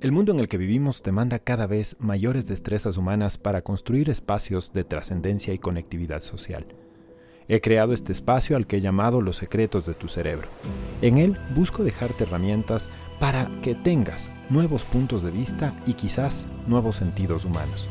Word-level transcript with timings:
El 0.00 0.12
mundo 0.12 0.30
en 0.30 0.38
el 0.38 0.46
que 0.46 0.58
vivimos 0.58 1.02
demanda 1.02 1.40
cada 1.40 1.66
vez 1.66 1.96
mayores 1.98 2.46
destrezas 2.46 2.96
humanas 2.96 3.36
para 3.36 3.62
construir 3.62 4.10
espacios 4.10 4.72
de 4.72 4.84
trascendencia 4.84 5.52
y 5.52 5.58
conectividad 5.58 6.20
social. 6.20 6.66
He 7.48 7.60
creado 7.60 7.92
este 7.92 8.12
espacio 8.12 8.56
al 8.56 8.68
que 8.68 8.76
he 8.76 8.80
llamado 8.80 9.20
Los 9.20 9.38
secretos 9.38 9.86
de 9.86 9.94
tu 9.94 10.06
cerebro. 10.06 10.46
En 11.02 11.18
él 11.18 11.36
busco 11.56 11.82
dejarte 11.82 12.24
herramientas 12.24 12.90
para 13.18 13.50
que 13.60 13.74
tengas 13.74 14.30
nuevos 14.50 14.84
puntos 14.84 15.22
de 15.22 15.32
vista 15.32 15.74
y 15.84 15.94
quizás 15.94 16.46
nuevos 16.68 16.94
sentidos 16.94 17.44
humanos. 17.44 17.88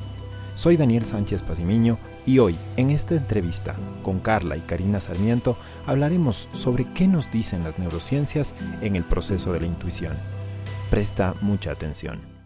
Soy 0.56 0.78
Daniel 0.78 1.06
Sánchez 1.06 1.44
Pazimiño 1.44 2.00
y 2.26 2.40
hoy, 2.40 2.56
en 2.78 2.90
esta 2.90 3.16
entrevista 3.16 3.76
con 4.02 4.20
Carla 4.20 4.56
y 4.56 4.62
Karina 4.62 5.02
Sarmiento, 5.02 5.58
hablaremos 5.86 6.48
sobre 6.54 6.86
qué 6.94 7.06
nos 7.06 7.30
dicen 7.32 7.66
las 7.66 7.78
neurociencias 7.78 8.56
en 8.82 8.96
el 8.96 9.04
proceso 9.04 9.52
de 9.52 9.60
la 9.60 9.68
intuición. 9.68 10.37
Presta 10.90 11.34
mucha 11.42 11.72
atención. 11.72 12.38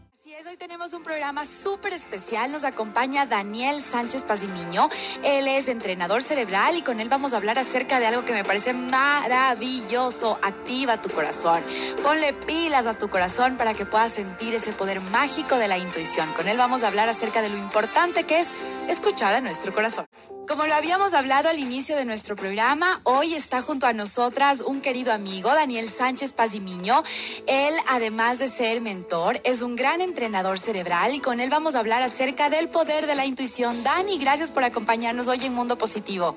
Hoy 0.52 0.58
tenemos 0.58 0.94
un 0.94 1.02
programa 1.02 1.46
súper 1.46 1.94
especial. 1.94 2.52
Nos 2.52 2.66
acompaña 2.66 3.26
Daniel 3.26 3.82
Sánchez 3.82 4.26
Pazimiño. 4.26 4.90
Él 5.24 5.48
es 5.48 5.70
entrenador 5.70 6.22
cerebral 6.22 6.76
y 6.76 6.82
con 6.82 7.00
él 7.00 7.08
vamos 7.08 7.32
a 7.32 7.38
hablar 7.38 7.58
acerca 7.58 8.02
de 8.02 8.08
algo 8.08 8.26
que 8.26 8.34
me 8.34 8.44
parece 8.44 8.74
maravilloso. 8.74 10.38
Activa 10.42 11.02
tu 11.02 11.10
corazón. 11.10 11.62
Ponle 12.04 12.34
pilas 12.34 12.86
a 12.86 12.96
tu 12.96 13.08
corazón 13.08 13.56
para 13.56 13.74
que 13.74 13.86
puedas 13.86 14.12
sentir 14.12 14.54
ese 14.54 14.74
poder 14.74 15.00
mágico 15.00 15.56
de 15.56 15.70
la 15.70 15.78
intuición. 15.78 16.28
Con 16.34 16.50
él 16.50 16.58
vamos 16.58 16.84
a 16.84 16.90
hablar 16.90 17.08
acerca 17.08 17.42
de 17.42 17.48
lo 17.48 17.58
importante 17.58 18.26
que 18.26 18.42
es 18.42 18.50
escuchar 18.90 19.34
a 19.34 19.40
nuestro 19.40 19.74
corazón. 19.74 20.06
Como 20.48 20.66
lo 20.66 20.74
habíamos 20.74 21.14
hablado 21.14 21.50
al 21.50 21.60
inicio 21.60 21.96
de 21.96 22.06
nuestro 22.06 22.36
programa, 22.36 23.00
hoy 23.04 23.34
está 23.34 23.62
junto 23.62 23.86
a 23.86 23.94
nosotras 23.94 24.62
un 24.62 24.82
querido 24.82 25.14
amigo, 25.14 25.50
Daniel 25.50 25.88
Sánchez 25.88 26.34
Pazimiño. 26.34 27.04
Él, 27.48 27.74
además 27.88 28.40
de 28.40 28.48
ser 28.48 28.82
mentor, 28.82 29.40
es 29.44 29.62
un 29.62 29.76
gran 29.76 30.02
entrenador 30.02 30.60
cerebral 30.60 31.16
y 31.16 31.20
con 31.20 31.40
él 31.40 31.50
vamos 31.50 31.76
a 31.76 31.80
hablar 31.80 32.02
acerca 32.02 32.50
del 32.50 32.70
poder 32.70 33.08
de 33.08 33.16
la 33.16 33.26
intuición. 33.26 33.84
Dani, 33.84 34.18
gracias 34.18 34.52
por 34.52 34.64
acompañarnos 34.64 35.28
hoy 35.28 35.46
en 35.46 35.54
Mundo 35.54 35.78
Positivo. 35.78 36.36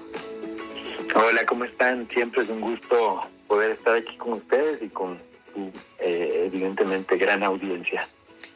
Hola, 1.14 1.44
¿cómo 1.46 1.64
están? 1.64 2.08
Siempre 2.08 2.42
es 2.42 2.48
un 2.48 2.60
gusto 2.60 3.20
poder 3.46 3.72
estar 3.72 3.94
aquí 3.94 4.16
con 4.16 4.34
ustedes 4.34 4.82
y 4.82 4.88
con 4.88 5.18
eh, 6.00 6.44
evidentemente, 6.46 7.16
gran 7.16 7.42
audiencia. 7.42 8.06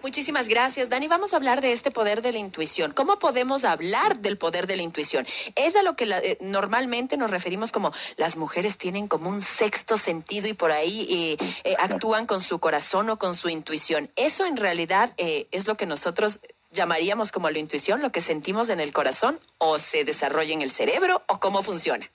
Muchísimas 0.03 0.49
gracias, 0.49 0.89
Dani. 0.89 1.09
Vamos 1.09 1.33
a 1.33 1.37
hablar 1.37 1.61
de 1.61 1.73
este 1.73 1.91
poder 1.91 2.23
de 2.23 2.31
la 2.33 2.39
intuición. 2.39 2.93
¿Cómo 2.93 3.19
podemos 3.19 3.65
hablar 3.65 4.19
del 4.19 4.39
poder 4.39 4.69
de 4.69 4.77
la 4.77 4.83
intuición? 4.83 5.27
Es 5.57 5.75
a 5.75 5.83
lo 5.83 5.97
que 5.97 6.05
eh, 6.05 6.39
normalmente 6.41 7.17
nos 7.17 7.33
referimos 7.33 7.73
como 7.73 7.93
las 8.17 8.37
mujeres 8.37 8.79
tienen 8.79 9.09
como 9.09 9.29
un 9.29 9.43
sexto 9.43 9.97
sentido 9.97 10.47
y 10.47 10.55
por 10.55 10.71
ahí 10.71 11.37
eh, 11.41 11.45
eh, 11.65 11.75
actúan 11.81 12.27
con 12.27 12.41
su 12.41 12.61
corazón 12.61 13.11
o 13.11 13.19
con 13.19 13.35
su 13.35 13.49
intuición. 13.49 14.09
Eso 14.15 14.47
en 14.47 14.57
realidad 14.57 15.15
es 15.17 15.67
lo 15.67 15.77
que 15.77 15.87
nosotros 15.87 16.41
llamaríamos 16.71 17.33
como 17.33 17.51
la 17.51 17.59
intuición, 17.59 18.01
lo 18.01 18.13
que 18.13 18.21
sentimos 18.21 18.71
en 18.71 18.79
el 18.79 18.93
corazón 18.93 19.41
o 19.59 19.81
se 19.81 20.05
desarrolla 20.05 20.55
en 20.55 20.63
el 20.63 20.71
cerebro 20.71 21.23
o 21.27 21.41
cómo 21.41 21.63
funciona. 21.63 22.09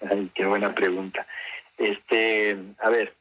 Ay, 0.00 0.30
qué 0.34 0.46
buena 0.46 0.74
pregunta. 0.74 1.26
Este, 1.76 2.56
a 2.78 2.88
ver, 2.88 3.14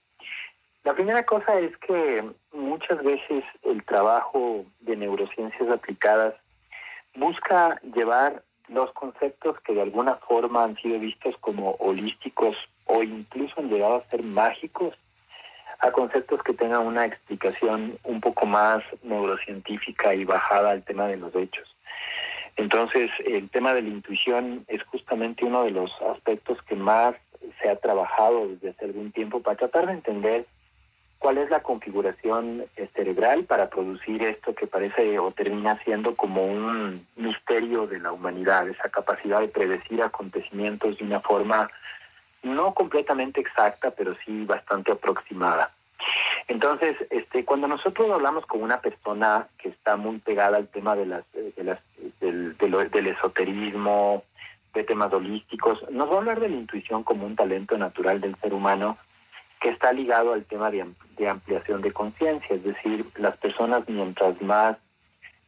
la 0.87 0.93
primera 0.93 1.25
cosa 1.25 1.59
es 1.59 1.75
que 1.79 2.23
muchas 2.53 3.03
veces 3.03 3.43
el 3.63 3.83
trabajo 3.83 4.63
de 4.79 4.95
neurociencias 4.95 5.69
aplicadas 5.69 6.33
busca 7.13 7.77
llevar 7.93 8.41
los 8.69 8.93
conceptos 8.93 9.59
que 9.65 9.73
de 9.73 9.81
alguna 9.81 10.15
forma 10.15 10.63
han 10.63 10.77
sido 10.77 10.97
vistos 10.97 11.35
como 11.41 11.71
holísticos 11.71 12.55
o 12.85 13.03
incluso 13.03 13.55
han 13.57 13.67
llegado 13.67 13.95
a 13.97 14.09
ser 14.09 14.23
mágicos 14.23 14.95
a 15.79 15.91
conceptos 15.91 16.41
que 16.41 16.53
tengan 16.53 16.87
una 16.87 17.05
explicación 17.05 17.99
un 18.05 18.21
poco 18.21 18.45
más 18.45 18.81
neurocientífica 19.03 20.15
y 20.15 20.23
bajada 20.23 20.71
al 20.71 20.83
tema 20.83 21.07
de 21.07 21.17
los 21.17 21.35
hechos. 21.35 21.67
Entonces, 22.55 23.11
el 23.25 23.49
tema 23.49 23.73
de 23.73 23.81
la 23.81 23.89
intuición 23.89 24.63
es 24.69 24.81
justamente 24.83 25.43
uno 25.43 25.65
de 25.65 25.71
los 25.71 25.91
aspectos 26.03 26.61
que 26.61 26.75
más 26.75 27.13
se 27.61 27.69
ha 27.69 27.75
trabajado 27.75 28.47
desde 28.47 28.69
hace 28.69 28.85
algún 28.85 29.11
tiempo 29.11 29.41
para 29.41 29.57
tratar 29.57 29.87
de 29.87 29.91
entender 29.91 30.47
cuál 31.19 31.38
es 31.38 31.50
la 31.50 31.61
configuración 31.61 32.66
eh, 32.75 32.89
cerebral 32.95 33.45
para 33.45 33.69
producir 33.69 34.23
esto 34.23 34.53
que 34.53 34.67
parece 34.67 35.19
o 35.19 35.31
termina 35.31 35.78
siendo 35.83 36.16
como 36.16 36.45
un 36.45 37.07
misterio 37.16 37.88
de 37.88 38.00
la 38.00 38.11
humanidad, 38.11 38.67
esa 38.67 38.89
capacidad 38.89 39.39
de 39.39 39.47
predecir 39.47 40.01
acontecimientos 40.01 40.97
de 40.97 41.06
una 41.06 41.19
forma 41.19 41.69
no 42.44 42.73
completamente 42.73 43.41
exacta, 43.41 43.91
pero 43.91 44.16
sí 44.25 44.45
bastante 44.45 44.91
aproximada. 44.91 45.72
Entonces, 46.47 46.95
este, 47.09 47.44
cuando 47.44 47.67
nosotros 47.67 48.09
hablamos 48.11 48.45
con 48.45 48.61
una 48.61 48.79
persona 48.79 49.47
que 49.57 49.69
está 49.69 49.97
muy 49.97 50.19
pegada 50.19 50.57
al 50.57 50.67
tema 50.67 50.95
de 50.95 51.06
las, 51.07 51.23
de 51.33 51.63
las, 51.63 51.79
del, 52.22 52.56
del 52.56 53.07
esoterismo, 53.07 54.23
de 54.73 54.83
temas 54.83 55.11
holísticos, 55.11 55.89
nos 55.89 56.09
va 56.09 56.16
a 56.16 56.17
hablar 56.19 56.39
de 56.39 56.50
la 56.50 56.56
intuición 56.56 57.03
como 57.03 57.25
un 57.25 57.35
talento 57.35 57.77
natural 57.77 58.22
del 58.22 58.35
ser 58.35 58.53
humano 58.53 58.97
que 59.59 59.69
está 59.69 59.91
ligado 59.91 60.34
al 60.34 60.45
tema 60.45 60.69
de, 60.72 60.85
ampliación 61.28 61.81
de 61.81 61.91
conciencia, 61.91 62.56
es 62.56 62.63
decir, 62.63 63.06
las 63.18 63.38
personas 63.38 63.84
mientras 63.88 64.41
más 64.41 64.78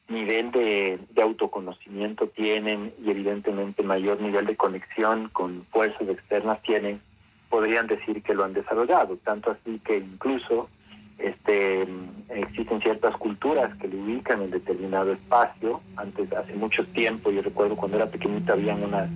nivel 0.07 0.51
de, 0.51 0.99
autoconocimiento 1.21 2.27
tienen 2.29 2.93
y 3.03 3.11
evidentemente 3.11 3.83
mayor 3.83 4.19
nivel 4.21 4.45
de 4.47 4.55
conexión 4.55 5.29
con 5.29 5.65
fuerzas 5.71 6.07
externas 6.07 6.61
tienen, 6.63 7.01
podrían 7.49 7.87
decir 7.87 8.23
que 8.23 8.33
lo 8.33 8.43
han 8.43 8.53
desarrollado, 8.53 9.17
tanto 9.17 9.51
así 9.51 9.79
que 9.79 9.97
incluso 9.97 10.69
este 11.17 11.85
existen 12.29 12.79
ciertas 12.81 13.15
culturas 13.17 13.75
que 13.77 13.87
lo 13.87 13.97
ubican 13.97 14.41
en 14.41 14.51
determinado 14.51 15.11
espacio. 15.11 15.81
Antes, 15.97 16.31
hace 16.31 16.53
mucho 16.53 16.85
tiempo, 16.85 17.29
yo 17.31 17.41
recuerdo 17.41 17.75
cuando 17.75 17.97
era 17.97 18.05
pequeñita 18.05 18.53
habían 18.53 18.83
unas 18.83 19.09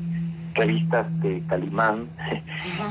revistas 0.54 1.08
de 1.22 1.42
Calimán 1.48 2.10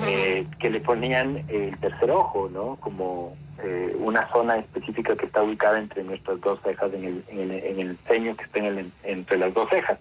eh, 0.06 0.46
que 0.58 0.70
le 0.70 0.80
ponían 0.80 1.44
el 1.48 1.76
tercer 1.78 2.10
ojo, 2.10 2.48
¿no? 2.52 2.76
Como 2.76 3.36
eh, 3.62 3.94
una 3.98 4.28
zona 4.32 4.58
específica 4.58 5.16
que 5.16 5.26
está 5.26 5.42
ubicada 5.42 5.78
entre 5.78 6.02
nuestras 6.02 6.40
dos 6.40 6.60
cejas, 6.62 6.92
en 6.94 7.04
el, 7.04 7.24
en 7.28 7.80
el, 7.80 7.96
ceño 8.06 8.36
que 8.36 8.44
está 8.44 8.58
en 8.58 8.92
entre 9.04 9.38
las 9.38 9.54
dos 9.54 9.68
cejas. 9.70 9.98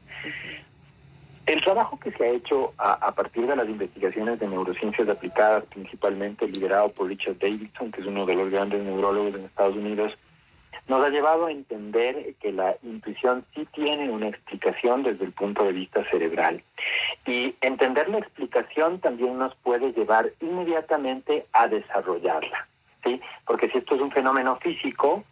El 1.46 1.62
trabajo 1.62 2.00
que 2.00 2.12
se 2.12 2.24
ha 2.24 2.30
hecho 2.30 2.74
a, 2.78 2.94
a, 2.94 3.12
partir 3.14 3.48
de 3.48 3.56
las 3.56 3.68
investigaciones 3.68 4.40
de 4.40 4.48
neurociencias 4.48 5.10
aplicadas, 5.10 5.66
principalmente 5.66 6.48
liderado 6.48 6.90
por 6.90 7.08
Richard 7.08 7.40
Davidson, 7.40 7.92
que 7.92 8.02
es 8.02 8.08
uno 8.08 8.26
de 8.26 8.36
los 8.36 8.50
grandes 8.50 8.84
neurólogos 8.84 9.36
en 9.36 9.46
Estados 9.46 9.76
Unidos, 9.76 10.18
nos 10.88 11.06
ha 11.06 11.10
llevado 11.10 11.46
a 11.46 11.52
entender 11.52 12.36
que 12.42 12.52
la 12.52 12.76
intuición 12.84 13.46
sí 13.56 13.68
tiene 13.74 14.10
una 14.10 14.28
explicación 14.28 15.04
desde 15.04 15.26
el 15.26 15.32
punto 15.32 15.64
de 15.64 15.74
vista 15.74 16.04
cerebral. 16.10 16.62
Y 17.26 17.56
entender 17.62 18.10
la 18.10 18.18
explicación 18.18 19.00
también 19.00 19.38
nos 19.38 19.56
puede 19.56 19.94
llevar 19.94 20.32
inmediatamente 20.40 21.46
a 21.54 21.68
desarrollarla. 21.68 22.68
¿sí? 23.04 23.22
Porque 23.46 23.70
si 23.70 23.78
esto 23.78 23.96
es 23.96 24.02
un 24.02 24.12
fenómeno 24.12 24.56
físico, 24.58 25.24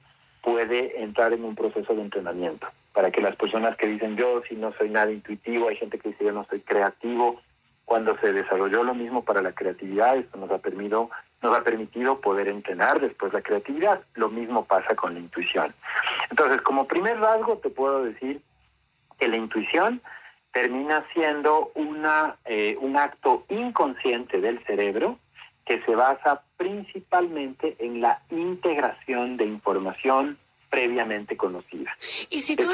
puede 0.41 1.01
entrar 1.01 1.33
en 1.33 1.43
un 1.43 1.55
proceso 1.55 1.93
de 1.93 2.01
entrenamiento. 2.01 2.67
Para 2.93 3.11
que 3.11 3.21
las 3.21 3.35
personas 3.35 3.75
que 3.77 3.87
dicen 3.87 4.17
yo 4.17 4.41
si 4.47 4.55
no 4.55 4.71
soy 4.73 4.89
nada 4.89 5.11
intuitivo, 5.11 5.69
hay 5.69 5.77
gente 5.77 5.99
que 5.99 6.09
dice 6.09 6.25
yo 6.25 6.31
no 6.31 6.45
soy 6.49 6.61
creativo, 6.61 7.41
cuando 7.89 8.15
se 8.19 8.31
desarrolló 8.31 8.83
lo 8.83 8.93
mismo 8.93 9.23
para 9.23 9.41
la 9.41 9.51
creatividad, 9.51 10.15
esto 10.15 10.37
nos 10.37 10.51
ha 10.51 10.59
permitido, 10.59 11.09
nos 11.41 11.57
ha 11.57 11.63
permitido 11.63 12.21
poder 12.21 12.47
entrenar 12.47 13.01
después 13.01 13.33
la 13.33 13.41
creatividad. 13.41 14.01
Lo 14.13 14.29
mismo 14.29 14.65
pasa 14.65 14.93
con 14.95 15.15
la 15.15 15.19
intuición. 15.19 15.73
Entonces, 16.29 16.61
como 16.61 16.85
primer 16.85 17.19
rasgo, 17.19 17.57
te 17.57 17.71
puedo 17.71 18.03
decir 18.03 18.41
que 19.17 19.27
la 19.27 19.37
intuición 19.37 20.03
termina 20.51 21.05
siendo 21.13 21.71
una, 21.75 22.37
eh, 22.45 22.77
un 22.79 22.97
acto 22.97 23.45
inconsciente 23.49 24.41
del 24.41 24.63
cerebro 24.65 25.19
que 25.65 25.81
se 25.83 25.95
basa 25.95 26.41
principalmente 26.57 27.75
en 27.79 28.01
la 28.01 28.21
integración 28.31 29.37
de 29.37 29.45
información 29.45 30.37
previamente 30.69 31.35
conocida. 31.35 31.95
Y 32.29 32.41
si 32.41 32.55
tú, 32.55 32.67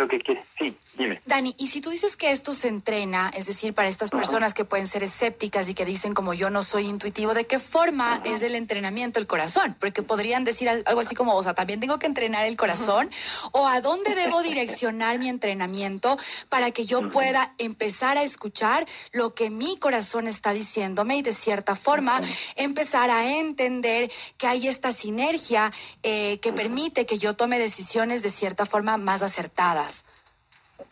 sí, 0.59 0.77
dime. 0.97 1.21
Dani, 1.25 1.55
y 1.57 1.67
si 1.67 1.81
tú 1.81 1.89
dices 1.89 2.17
que 2.17 2.31
esto 2.31 2.53
se 2.53 2.67
entrena, 2.67 3.31
es 3.35 3.45
decir, 3.45 3.73
para 3.73 3.87
estas 3.87 4.11
personas 4.11 4.53
que 4.53 4.65
pueden 4.65 4.85
ser 4.85 5.03
escépticas 5.03 5.69
y 5.69 5.73
que 5.73 5.85
dicen 5.85 6.13
como 6.13 6.33
yo 6.33 6.49
no 6.49 6.61
soy 6.63 6.87
intuitivo, 6.87 7.33
¿de 7.33 7.45
qué 7.45 7.57
forma 7.57 8.21
es 8.25 8.41
el 8.41 8.55
entrenamiento 8.55 9.19
el 9.19 9.27
corazón? 9.27 9.75
Porque 9.79 10.03
podrían 10.03 10.43
decir 10.43 10.67
algo 10.69 10.99
así 10.99 11.15
como, 11.15 11.35
o 11.35 11.43
sea, 11.43 11.53
también 11.53 11.79
tengo 11.79 11.97
que 11.97 12.05
entrenar 12.05 12.45
el 12.45 12.57
corazón, 12.57 13.09
o 13.51 13.67
a 13.67 13.79
dónde 13.79 14.13
debo 14.13 14.41
direccionar 14.43 15.17
mi 15.17 15.29
entrenamiento 15.29 16.17
para 16.49 16.71
que 16.71 16.83
yo 16.83 17.09
pueda 17.09 17.53
empezar 17.57 18.17
a 18.17 18.23
escuchar 18.23 18.85
lo 19.13 19.33
que 19.33 19.49
mi 19.49 19.77
corazón 19.77 20.27
está 20.27 20.51
diciéndome 20.51 21.17
y 21.17 21.21
de 21.21 21.33
cierta 21.33 21.75
forma 21.75 22.19
empezar 22.55 23.09
a 23.09 23.37
entender 23.37 24.11
que 24.37 24.47
hay 24.47 24.67
esta 24.67 24.91
sinergia 24.91 25.71
eh, 26.03 26.39
que 26.41 26.51
permite 26.51 27.05
que 27.05 27.17
yo 27.17 27.35
tome 27.35 27.57
decisiones 27.57 27.84
de 27.93 28.29
cierta 28.29 28.65
forma 28.65 28.97
más 28.97 29.21
acertadas. 29.21 30.05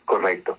Correcto. 0.04 0.58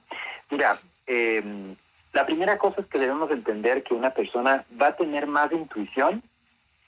Mira, 0.50 0.78
em, 1.08 1.76
la 2.14 2.26
primera 2.26 2.58
cosa 2.58 2.82
es 2.82 2.88
que 2.88 3.00
debemos 3.00 3.32
entender 3.32 3.84
que 3.84 3.94
una 3.94 4.12
persona 4.12 4.66
va 4.80 4.88
a 4.88 4.96
tener 4.96 5.28
más 5.28 5.52
intuición 5.52 6.24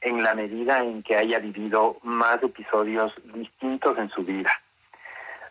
en 0.01 0.21
la 0.21 0.35
medida 0.35 0.83
en 0.83 1.01
que 1.01 1.15
haya 1.15 1.39
vivido 1.39 1.97
más 2.03 2.41
episodios 2.44 3.13
distintos 3.33 3.97
en 3.97 4.09
su 4.09 4.23
vida. 4.23 4.51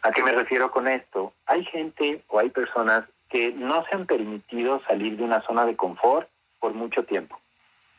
¿A 0.02 0.12
qué 0.12 0.22
me 0.22 0.32
refiero 0.32 0.70
con 0.70 0.86
esto? 0.86 1.32
Hay 1.46 1.64
gente 1.64 2.22
o 2.28 2.38
hay 2.38 2.50
personas 2.50 3.04
que 3.28 3.52
no 3.52 3.84
se 3.86 3.96
han 3.96 4.06
permitido 4.06 4.80
salir 4.86 5.16
de 5.16 5.24
una 5.24 5.42
zona 5.42 5.66
de 5.66 5.74
confort 5.74 6.28
por 6.60 6.74
mucho 6.74 7.04
tiempo. 7.04 7.40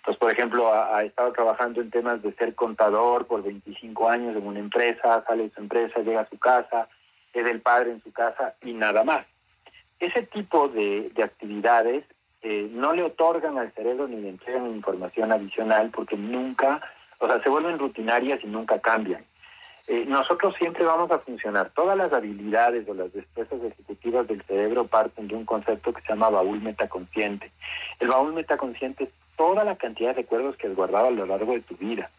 Pues, 0.07 0.17
por 0.19 0.31
ejemplo, 0.31 0.73
ha, 0.73 1.03
estado 1.03 1.33
trabajando 1.33 1.81
en 1.81 1.91
temas 1.91 2.23
de 2.23 2.31
ser 2.35 2.55
contador 2.55 3.27
por 3.27 3.43
25 3.43 4.09
años 4.09 4.37
en 4.37 4.47
una 4.47 4.59
empresa, 4.59 5.21
sale 5.27 5.43
de 5.43 5.49
su 5.49 5.59
empresa, 5.59 5.99
llega 5.99 6.21
a 6.21 6.29
su 6.29 6.39
casa, 6.39 6.87
es 7.33 7.45
el 7.45 7.59
padre 7.59 7.91
en 7.91 8.01
su 8.01 8.13
casa 8.13 8.55
y 8.63 8.71
nada 8.71 9.03
más. 9.03 9.25
Ese 9.99 10.23
tipo 10.23 10.69
de, 10.69 11.11
actividades 11.21 12.05
eh, 12.41 12.69
no 12.71 12.93
le 12.93 13.03
otorgan 13.03 13.57
al 13.57 13.73
cerebro 13.73 14.07
ni 14.07 14.15
le 14.15 14.29
entregan 14.29 14.73
información 14.73 15.33
adicional 15.33 15.91
porque 15.93 16.15
nunca, 16.15 16.79
o 17.19 17.27
sea, 17.27 17.43
se 17.43 17.49
vuelven 17.49 17.77
rutinarias 17.77 18.39
y 18.41 18.47
nunca 18.47 18.79
cambian. 18.79 19.25
Eh, 19.87 20.05
nosotros 20.07 20.55
siempre 20.57 20.85
vamos 20.85 21.11
a 21.11 21.19
funcionar. 21.19 21.71
Todas 21.71 21.97
las 21.97 22.13
habilidades 22.13 22.87
o 22.87 22.93
las 22.93 23.11
destrezas 23.11 23.61
ejecutivas 23.61 24.25
del 24.25 24.41
cerebro 24.43 24.87
parten 24.87 25.27
de 25.27 25.35
un 25.35 25.43
concepto 25.43 25.91
que 25.91 26.01
se 26.01 26.07
llama 26.07 26.29
baúl 26.29 26.61
metaconsciente. 26.61 27.51
El 27.99 28.07
baúl 28.07 28.31
metaconsciente 28.31 29.03
es 29.03 29.09
toda 29.37 29.63
la 29.63 29.77
cantidad 29.77 30.09
de 30.09 30.21
recuerdos 30.21 30.57
que 30.57 30.67
has 30.67 30.75
guardado 30.75 31.07
a 31.07 31.11
lo 31.11 31.25
largo 31.25 31.53
de 31.53 31.61
tu 31.61 31.75
vida. 31.75 32.09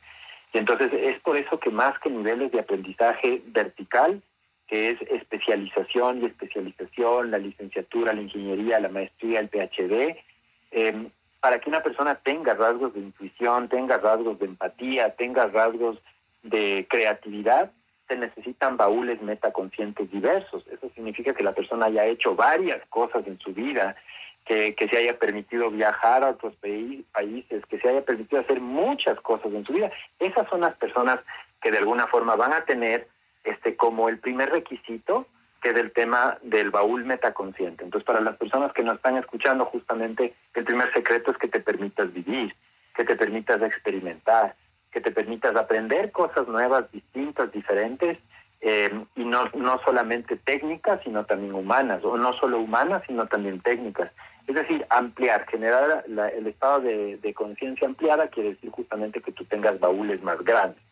Y 0.52 0.58
entonces 0.58 0.92
es 0.92 1.18
por 1.20 1.36
eso 1.36 1.60
que 1.60 1.70
más 1.70 1.98
que 1.98 2.08
niveles 2.08 2.50
de 2.52 2.60
aprendizaje 2.60 3.42
vertical, 3.46 4.22
que 4.66 4.90
es 4.90 5.02
especialización 5.02 6.22
y 6.22 6.26
especialización, 6.26 7.30
la 7.30 7.38
licenciatura, 7.38 8.12
la 8.12 8.22
ingeniería, 8.22 8.80
la 8.80 8.88
maestría, 8.88 9.40
el 9.40 9.48
PhD, 9.48 10.16
em, 10.70 11.10
para 11.40 11.60
que 11.60 11.68
una 11.68 11.82
persona 11.82 12.16
tenga 12.16 12.54
rasgos 12.54 12.94
de 12.94 13.00
intuición, 13.00 13.68
tenga 13.68 13.98
rasgos 13.98 14.38
de 14.38 14.46
empatía, 14.46 15.14
tenga 15.14 15.46
rasgos 15.46 15.98
de 16.42 16.86
creatividad, 16.88 17.70
se 18.08 18.16
necesitan 18.16 18.76
baúles 18.76 19.20
metaconscientes 19.22 20.10
diversos. 20.10 20.66
Eso 20.68 20.90
significa 20.94 21.34
que 21.34 21.42
la 21.42 21.52
persona 21.52 21.86
haya 21.86 22.06
hecho 22.06 22.34
varias 22.34 22.84
cosas 22.88 23.26
en 23.26 23.38
su 23.38 23.52
vida 23.52 23.96
que, 24.48 24.88
se 24.88 24.96
haya 24.96 25.18
permitido 25.18 25.70
viajar 25.70 26.24
a 26.24 26.30
otros 26.30 26.54
países, 26.56 27.66
que 27.66 27.78
se 27.78 27.88
haya 27.88 28.02
permitido 28.02 28.40
hacer 28.40 28.60
muchas 28.60 29.20
cosas 29.20 29.52
en 29.52 29.66
su 29.66 29.74
vida. 29.74 29.92
Esas 30.18 30.48
son 30.48 30.62
las 30.62 30.74
personas 30.76 31.20
que 31.60 31.70
de 31.70 31.78
alguna 31.78 32.06
forma 32.06 32.34
van 32.34 32.54
a 32.54 32.64
tener 32.64 33.08
este 33.44 33.76
como 33.76 34.08
el 34.08 34.18
primer 34.18 34.50
requisito 34.50 35.26
que 35.60 35.70
es 35.70 35.76
el 35.76 35.90
tema 35.90 36.38
del 36.42 36.70
baúl 36.70 37.04
metaconsciente. 37.04 37.82
Entonces, 37.82 38.06
para 38.06 38.20
las 38.20 38.36
personas 38.36 38.72
que 38.72 38.84
nos 38.84 38.94
están 38.94 39.16
escuchando, 39.16 39.64
justamente 39.64 40.32
el 40.54 40.64
primer 40.64 40.92
secreto 40.92 41.32
es 41.32 41.36
que 41.36 41.48
te 41.48 41.58
permitas 41.58 42.12
vivir, 42.12 42.54
que 42.94 43.04
te 43.04 43.16
permitas 43.16 43.60
experimentar, 43.62 44.54
que 44.92 45.00
te 45.00 45.10
permitas 45.10 45.56
aprender 45.56 46.12
cosas 46.12 46.46
nuevas, 46.46 46.90
distintas, 46.92 47.50
diferentes, 47.50 48.18
eh, 48.60 48.90
y 49.14 49.24
no, 49.24 49.44
no 49.54 49.80
solamente 49.84 50.36
técnicas, 50.36 51.00
sino 51.04 51.24
también 51.24 51.54
humanas, 51.54 52.04
o 52.04 52.16
no 52.16 52.32
solo 52.34 52.58
humanas, 52.58 53.02
sino 53.06 53.26
también 53.26 53.60
técnicas. 53.60 54.10
Es 54.46 54.54
decir, 54.54 54.84
ampliar, 54.88 55.46
generar 55.48 56.04
el 56.06 56.46
estado 56.46 56.80
de, 56.80 57.34
conciencia 57.34 57.86
ampliada 57.86 58.28
quiere 58.28 58.50
decir 58.50 58.70
justamente 58.70 59.20
que 59.20 59.30
tú 59.30 59.44
tengas 59.44 59.78
baúles 59.78 60.22
más 60.22 60.42
grandes. 60.42 60.82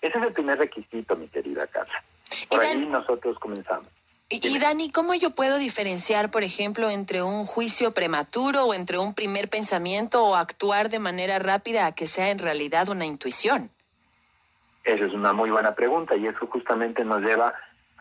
Ese 0.00 0.16
es 0.16 0.24
el 0.24 0.32
primer 0.32 0.58
requisito, 0.58 1.16
mi 1.16 1.26
querida 1.28 1.66
Carla. 1.66 2.02
Por 2.48 2.60
ahí 2.60 2.86
nosotros 2.86 3.38
comenzamos. 3.38 3.88
Y, 4.32 4.60
Dani, 4.60 4.90
¿cómo 4.90 5.14
yo 5.14 5.30
puedo 5.30 5.58
diferenciar, 5.58 6.30
por 6.30 6.44
ejemplo, 6.44 6.88
entre 6.88 7.20
un 7.20 7.46
juicio 7.46 7.92
prematuro 7.92 8.64
o 8.64 8.74
entre 8.74 8.96
un 8.96 9.12
primer 9.12 9.50
pensamiento 9.50 10.24
o 10.24 10.36
actuar 10.36 10.88
de 10.88 11.00
manera 11.00 11.40
rápida 11.40 11.86
a 11.86 11.94
que 11.96 12.06
sea 12.06 12.30
en 12.30 12.38
realidad 12.38 12.88
una 12.88 13.06
intuición? 13.06 13.72
Esa 14.84 15.04
es 15.04 15.12
una 15.12 15.32
muy 15.32 15.50
buena 15.50 15.74
pregunta 15.74 16.16
y 16.16 16.26
eso 16.26 16.46
justamente 16.46 17.04
nos 17.04 17.22
lleva 17.22 17.54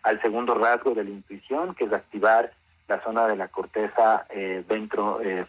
al 0.04 0.22
segundo 0.22 0.56
rasgo 0.56 0.94
de 0.94 1.04
la 1.04 1.10
intuición, 1.10 1.76
que 1.76 1.86
es 1.86 1.94
activar 1.94 2.52
la 2.88 3.02
zona 3.04 3.28
de 3.28 3.36
la 3.36 3.48
corteza 3.48 4.26
eh, 4.30 4.64
ventro, 4.68 5.22
eh, 5.22 5.46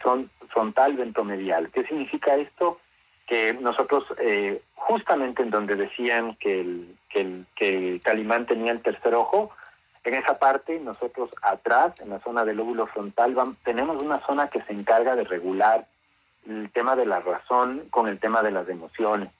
frontal 0.48 0.96
ventromedial. 0.96 1.70
¿Qué 1.70 1.84
significa 1.84 2.36
esto? 2.36 2.80
Que 3.26 3.54
nosotros, 3.54 4.04
eh, 4.18 4.60
justamente 4.74 5.42
en 5.42 5.50
donde 5.50 5.76
decían 5.76 6.34
que 6.36 6.60
el, 6.60 6.96
que, 7.08 7.46
el, 7.60 8.00
Calimán 8.02 8.46
tenía 8.46 8.72
el 8.72 8.82
tercer 8.82 9.14
ojo, 9.14 9.50
en 10.02 10.14
esa 10.14 10.38
parte, 10.38 10.80
nosotros 10.80 11.30
atrás, 11.42 12.00
en 12.00 12.10
la 12.10 12.20
zona 12.20 12.44
del 12.44 12.56
lóbulo 12.56 12.86
frontal, 12.86 13.34
tenemos 13.62 14.02
una 14.02 14.18
zona 14.26 14.48
que 14.48 14.62
se 14.62 14.72
encarga 14.72 15.14
de 15.14 15.24
regular 15.24 15.86
el 16.48 16.70
tema 16.70 16.96
de 16.96 17.06
la 17.06 17.20
razón 17.20 17.84
con 17.90 18.08
el 18.08 18.18
tema 18.18 18.42
de 18.42 18.50
las 18.50 18.68
emociones. 18.68 19.30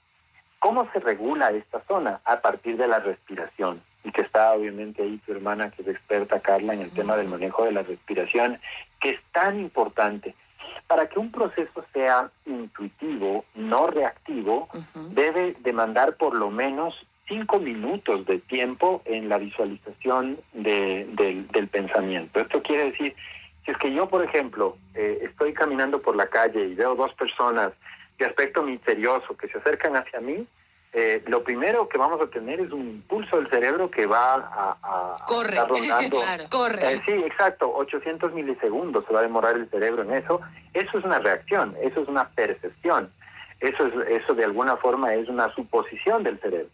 ¿Cómo 0.61 0.87
se 0.93 0.99
regula 0.99 1.49
esta 1.49 1.81
zona? 1.87 2.21
A 2.23 2.39
partir 2.39 2.77
de 2.77 2.87
la 2.87 2.99
respiración 2.99 3.81
y 4.03 4.11
que 4.11 4.21
está 4.21 4.53
obviamente 4.53 5.01
ahí 5.01 5.17
tu 5.25 5.31
hermana 5.31 5.71
que 5.71 5.81
es 5.81 5.87
experta, 5.87 6.39
Carla, 6.39 6.75
en 6.75 6.81
el 6.81 6.91
tema 6.91 7.17
del 7.17 7.29
manejo 7.29 7.65
de 7.65 7.71
la 7.71 7.81
respiración, 7.81 8.59
que 8.99 9.09
es 9.09 9.19
tan 9.31 9.59
importante. 9.59 10.35
Para 10.85 11.09
que 11.09 11.17
un 11.17 11.31
proceso 11.31 11.83
sea 11.91 12.29
intuitivo, 12.45 13.43
no 13.55 13.87
reactivo, 13.87 14.69
debe 15.09 15.55
demandar 15.61 16.15
por 16.17 16.35
lo 16.35 16.51
menos 16.51 16.93
cinco 17.27 17.57
minutos 17.57 18.27
de 18.27 18.37
tiempo 18.37 19.01
en 19.05 19.29
la 19.29 19.39
visualización 19.39 20.37
del, 20.53 21.69
pensamiento. 21.71 22.39
Esto 22.39 22.61
quiere 22.61 22.91
decir, 22.91 23.15
si 23.65 23.71
es 23.71 23.77
que 23.77 23.91
yo, 23.91 24.07
por 24.07 24.23
ejemplo, 24.23 24.77
eh, 24.93 25.21
estoy 25.23 25.53
caminando 25.53 26.03
por 26.03 26.15
la 26.15 26.27
calle 26.27 26.67
y 26.67 26.75
veo 26.75 26.93
dos 26.93 27.11
personas 27.15 27.73
de 28.21 28.27
aspecto 28.27 28.61
misterioso 28.61 29.35
que 29.35 29.47
se 29.47 29.57
acercan 29.57 29.95
hacia 29.95 30.19
mí, 30.21 30.47
eh, 30.93 31.23
lo 31.27 31.43
primero 31.43 31.89
que 31.89 31.97
vamos 31.97 32.21
a 32.21 32.27
tener 32.27 32.59
es 32.59 32.71
un 32.71 32.81
impulso 32.81 33.37
del 33.37 33.49
cerebro 33.49 33.89
que 33.89 34.05
va 34.05 34.33
a, 34.33 35.15
corre. 35.25 35.49
estar 35.49 35.67
rondando. 35.67 36.17
corre. 36.51 36.93
Eh, 36.93 37.01
sí, 37.05 37.11
exacto, 37.13 37.73
800 37.73 38.33
milisegundos 38.33 39.05
se 39.07 39.13
va 39.13 39.21
a 39.21 39.23
demorar 39.23 39.55
el 39.55 39.69
cerebro 39.69 40.03
en 40.03 40.13
eso. 40.13 40.39
Eso 40.73 40.99
es 40.99 41.03
una 41.03 41.19
reacción, 41.19 41.75
eso 41.81 42.01
es 42.01 42.07
una 42.07 42.29
percepción, 42.29 43.11
eso, 43.59 43.87
es, 43.87 44.21
eso 44.21 44.35
de 44.35 44.43
alguna 44.43 44.77
forma 44.77 45.15
es 45.15 45.27
una 45.27 45.51
suposición 45.55 46.23
del 46.23 46.39
cerebro. 46.39 46.69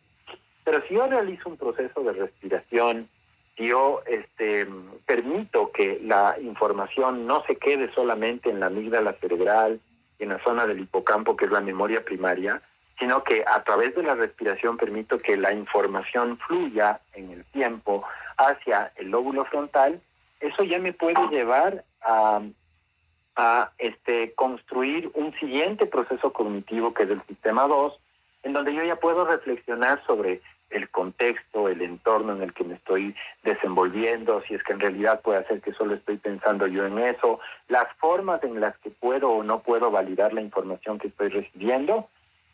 Pero 0.65 0.81
si 0.87 0.95
yo 0.95 1.07
realizo 1.07 1.47
un 1.47 1.57
proceso 1.57 2.01
de 2.01 2.11
respiración, 2.11 3.07
si 3.55 3.67
yo 3.67 4.01
este, 4.05 4.67
permito 5.05 5.71
que 5.71 6.01
la 6.03 6.35
información 6.41 7.25
no 7.25 7.43
se 7.45 7.55
quede 7.55 7.93
solamente 7.93 8.49
en 8.49 8.59
la 8.59 8.65
amígdala 8.65 9.13
cerebral, 9.13 9.79
en 10.19 10.29
la 10.29 10.43
zona 10.43 10.65
del 10.65 10.79
hipocampo, 10.79 11.35
que 11.35 11.45
es 11.45 11.51
la 11.51 11.61
memoria 11.61 12.03
primaria, 12.03 12.61
sino 12.99 13.23
que 13.23 13.43
a 13.45 13.63
través 13.63 13.95
de 13.95 14.03
la 14.03 14.15
respiración 14.15 14.77
permito 14.77 15.17
que 15.17 15.37
la 15.37 15.53
información 15.53 16.37
fluya 16.39 16.99
en 17.13 17.31
el 17.31 17.45
tiempo 17.45 18.03
hacia 18.37 18.91
el 18.95 19.09
lóbulo 19.09 19.45
frontal, 19.45 20.01
eso 20.39 20.63
ya 20.63 20.79
me 20.79 20.93
puede 20.93 21.27
llevar 21.29 21.83
a, 22.01 22.41
este, 23.77 24.33
construir 24.33 25.11
un 25.13 25.31
siguiente 25.39 25.85
proceso 25.85 26.33
cognitivo 26.33 26.91
que 26.93 27.03
es 27.03 27.09
el 27.11 27.21
sistema 27.27 27.67
2, 27.67 27.99
en 28.43 28.53
donde 28.53 28.73
yo 28.73 28.83
ya 28.83 28.95
puedo 28.95 29.25
reflexionar 29.25 30.03
sobre 30.07 30.41
el 30.69 30.89
contexto, 30.89 31.69
el 31.69 31.81
entorno 31.81 32.35
en 32.35 32.41
el 32.41 32.53
que 32.53 32.63
me 32.63 32.75
estoy 32.75 33.15
desenvolviendo, 33.43 34.41
si 34.47 34.55
es 34.55 34.63
que 34.63 34.73
en 34.73 34.79
realidad 34.79 35.21
puede 35.21 35.45
ser 35.47 35.61
que 35.61 35.73
solo 35.73 35.95
estoy 35.95 36.17
pensando 36.17 36.67
yo 36.67 36.85
en 36.85 36.99
eso, 36.99 37.39
las 37.67 37.87
formas 37.97 38.43
en 38.43 38.59
las 38.59 38.77
que 38.79 38.89
puedo 38.89 39.29
o 39.29 39.43
no 39.43 39.59
puedo 39.59 39.91
validar 39.91 40.33
la 40.33 40.41
información 40.41 40.99
que 40.99 41.07
estoy 41.07 41.29
recibiendo, 41.29 42.09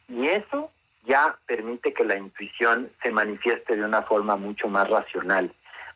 y 0.08 0.27
eso 0.27 0.72
ya 1.05 1.38
permite 1.46 1.93
que 1.93 2.05
la 2.05 2.17
intuición 2.17 2.89
se 3.01 3.12
manifieste 3.12 3.75
de 3.75 3.84
una 3.84 4.03
forma 4.03 4.36
mucho 4.36 4.67
más 4.67 4.89
racional. 4.89 5.51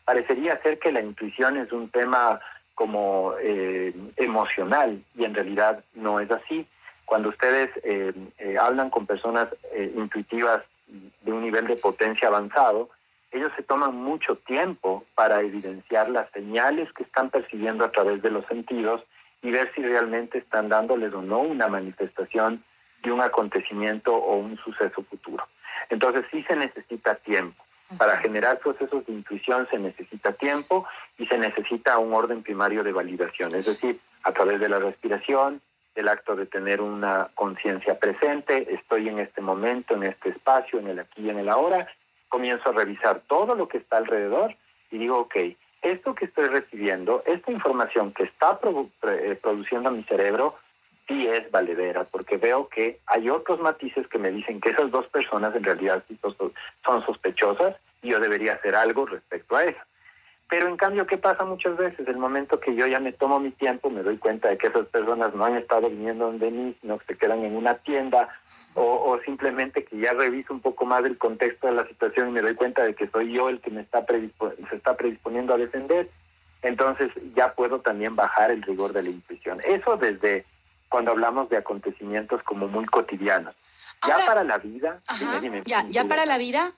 Parecería 0.05 0.61
ser 0.61 0.79
que 0.79 0.91
la 0.91 1.01
intuición 1.01 1.57
es 1.57 1.71
un 1.71 1.89
tema 1.89 2.39
como 2.75 3.33
eh, 3.41 3.93
emocional 4.17 5.03
y 5.15 5.25
en 5.25 5.33
realidad 5.33 5.83
no 5.95 6.19
es 6.19 6.29
así. 6.29 6.67
Cuando 7.05 7.29
ustedes 7.29 7.71
eh, 7.83 8.13
eh, 8.37 8.55
hablan 8.59 8.89
con 8.89 9.05
personas 9.05 9.47
intuitivas 9.95 10.63
de 10.87 11.31
un 11.31 11.41
nivel 11.41 11.67
de 11.67 11.75
potencia 11.75 12.27
avanzado, 12.27 12.89
ellos 13.31 13.51
se 13.55 13.63
toman 13.63 13.95
mucho 13.95 14.37
tiempo 14.37 15.03
para 15.13 15.41
evidenciar 15.41 16.09
las 16.09 16.29
señales 16.31 16.91
que 16.93 17.03
están 17.03 17.29
percibiendo 17.29 17.83
a 17.83 17.91
través 17.91 18.21
de 18.21 18.31
los 18.31 18.45
sentidos 18.45 19.03
y 19.41 19.51
ver 19.51 19.71
si 19.75 19.81
realmente 19.81 20.37
están 20.37 20.69
dándoles 20.69 21.13
o 21.13 21.21
no 21.21 21.39
una 21.39 21.67
manifestación 21.67 22.63
de 23.03 23.11
un 23.11 23.21
acontecimiento 23.21 24.15
o 24.15 24.37
un 24.37 24.57
suceso 24.57 25.03
futuro. 25.03 25.45
Entonces 25.89 26.25
sí 26.31 26.43
se 26.43 26.55
necesita 26.55 27.15
tiempo. 27.15 27.63
Para 27.97 28.17
generar 28.17 28.59
procesos 28.59 29.05
de 29.05 29.13
intuición 29.13 29.67
se 29.71 29.79
necesita 29.79 30.33
tiempo 30.33 30.85
y 31.17 31.25
se 31.25 31.37
necesita 31.37 31.97
un 31.99 32.13
orden 32.13 32.43
primario 32.43 32.83
de 32.83 32.91
validación, 32.91 33.55
es 33.55 33.65
decir, 33.65 33.99
a 34.23 34.33
través 34.33 34.59
de 34.59 34.67
la 34.67 34.79
respiración, 34.79 35.61
el 35.97 36.07
acto 36.07 36.35
de 36.35 36.45
tener 36.45 36.79
una 36.79 37.29
conciencia 37.33 37.97
presente, 37.99 38.73
estoy 38.73 39.09
en 39.09 39.19
este 39.19 39.41
momento, 39.41 39.95
en 39.95 40.03
este 40.03 40.29
espacio, 40.29 40.79
en 40.79 40.87
el 40.87 40.99
aquí 40.99 41.23
y 41.23 41.29
en 41.29 41.39
el 41.39 41.49
ahora, 41.49 41.87
comienzo 42.29 42.69
a 42.69 42.73
revisar 42.73 43.21
todo 43.27 43.55
lo 43.55 43.67
que 43.67 43.79
está 43.79 43.97
alrededor 43.97 44.55
y 44.91 44.99
digo, 44.99 45.17
ok, 45.19 45.35
esto 45.81 46.13
que 46.13 46.25
estoy 46.25 46.47
recibiendo, 46.47 47.23
esta 47.25 47.51
información 47.51 48.13
que 48.13 48.23
está 48.23 48.59
eh, 49.03 49.39
produciendo 49.41 49.91
mi 49.91 50.03
cerebro, 50.03 50.55
sí 51.07 51.27
es 51.27 51.49
valedera, 51.51 52.03
porque 52.03 52.37
veo 52.37 52.67
que 52.67 52.99
hay 53.07 53.29
otros 53.29 53.59
matices 53.59 54.07
que 54.07 54.19
me 54.19 54.31
dicen 54.31 54.61
que 54.61 54.69
esas 54.69 54.91
dos 54.91 55.07
personas 55.07 55.55
en 55.55 55.63
realidad 55.63 56.03
son 56.85 57.05
sospechosas 57.05 57.75
y 58.01 58.09
yo 58.09 58.19
debería 58.19 58.53
hacer 58.53 58.75
algo 58.75 59.05
respecto 59.05 59.55
a 59.55 59.65
eso. 59.65 59.79
Pero 60.49 60.69
en 60.69 60.77
cambio, 60.77 61.05
¿qué 61.05 61.17
pasa 61.17 61.43
muchas 61.43 61.75
veces? 61.75 62.07
El 62.07 62.17
momento 62.17 62.59
que 62.59 62.73
yo 62.73 62.87
ya 62.87 63.01
me 63.01 63.11
tomo 63.11 63.39
mi 63.39 63.51
tiempo, 63.51 63.89
me 63.89 64.01
doy 64.01 64.17
cuenta 64.17 64.47
de 64.47 64.57
que 64.57 64.67
esas 64.67 64.87
personas 64.87 65.33
no 65.35 65.43
han 65.43 65.57
estado 65.57 65.89
viniendo 65.89 66.25
donde 66.25 66.49
mí, 66.49 66.75
sino 66.79 66.97
que 66.99 67.05
se 67.05 67.17
quedan 67.17 67.43
en 67.43 67.57
una 67.57 67.75
tienda, 67.79 68.29
o, 68.73 69.19
simplemente 69.25 69.83
que 69.83 69.97
ya 69.97 70.13
reviso 70.13 70.53
un 70.53 70.61
poco 70.61 70.85
más 70.85 71.03
el 71.03 71.17
contexto 71.17 71.67
de 71.67 71.73
la 71.73 71.87
situación 71.87 72.29
y 72.29 72.31
me 72.31 72.41
doy 72.41 72.55
cuenta 72.55 72.83
de 72.83 72.95
que 72.95 73.09
soy 73.09 73.33
yo 73.33 73.49
el 73.49 73.59
que 73.59 73.71
me 73.71 73.81
está 73.81 74.05
se 74.05 74.75
está 74.75 74.95
predisponiendo 74.95 75.53
a 75.53 75.57
defender, 75.57 76.09
entonces 76.61 77.11
ya 77.35 77.53
puedo 77.53 77.81
también 77.81 78.15
bajar 78.15 78.51
el 78.51 78.61
rigor 78.61 78.93
de 78.93 79.03
la 79.03 79.09
intuición. 79.09 79.59
Eso 79.65 79.97
desde 79.97 80.45
cuando 80.87 81.11
hablamos 81.11 81.49
de 81.49 81.57
acontecimientos 81.57 82.41
como 82.43 82.67
muy 82.67 82.85
cotidianos. 82.85 83.53
ya 84.07 84.17
para 84.25 84.43
la 84.43 84.57
vida, 84.59 85.01
ya, 85.65 85.83
ya 85.89 86.05
para 86.05 86.25
la 86.25 86.37
vida. 86.37 86.71